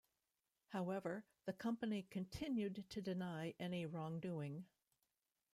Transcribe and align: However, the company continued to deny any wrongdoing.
However, 0.69 1.25
the 1.45 1.53
company 1.53 2.07
continued 2.09 2.85
to 2.89 3.03
deny 3.03 3.53
any 3.59 3.85
wrongdoing. 3.85 4.65